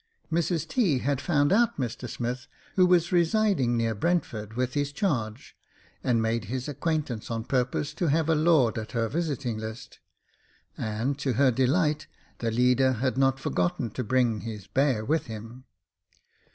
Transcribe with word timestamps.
Mrs 0.31 0.67
T. 0.67 0.97
had 0.97 1.21
found 1.21 1.53
out 1.53 1.77
Mr 1.77 2.09
Smith, 2.09 2.47
who 2.75 2.87
was 2.87 3.11
residing 3.11 3.77
near 3.77 3.93
Brentford 3.93 4.55
with 4.55 4.73
his 4.73 4.91
charge, 4.91 5.55
and 6.03 6.19
made 6.23 6.45
his 6.45 6.67
acquaintance 6.67 7.29
on 7.29 7.43
purpose 7.45 7.93
to 7.93 8.07
have 8.07 8.27
a 8.27 8.33
lord 8.33 8.79
on 8.79 8.87
her 8.93 9.07
visiting 9.07 9.59
list, 9.59 9.99
and, 10.75 11.19
to 11.19 11.33
her 11.33 11.51
delight, 11.51 12.07
the 12.39 12.49
leader 12.49 12.93
had 12.93 13.15
not 13.15 13.39
forgotten 13.39 13.91
to 13.91 14.03
bring 14.03 14.39
his 14.39 14.65
bear 14.65 15.05
with 15.05 15.27
him. 15.27 15.65